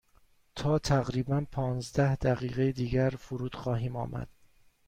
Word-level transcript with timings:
تا 0.55 0.79
تقریبا 0.79 1.45
پانزده 1.51 2.15
دقیقه 2.15 2.71
دیگر 2.71 3.09
فرود 3.09 3.55
خواهیم 3.55 3.95
آمد. 3.95 4.27